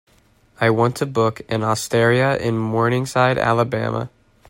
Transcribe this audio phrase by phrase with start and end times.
[0.59, 4.09] I want to book an osteria in Morningside Alabama.